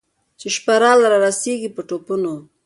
چي 0.39 0.47
شپه 0.55 0.73
راغله 0.83 1.07
رارسېږي 1.11 1.69
په 1.75 1.81
ټوپونو 1.87 2.33